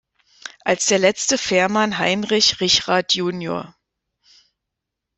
Als 0.63 0.87
der 0.87 0.97
letzte 0.97 1.37
Fährmann 1.37 1.99
Heinrich 1.99 2.59
Richrath 2.59 3.13
jun. 3.13 3.71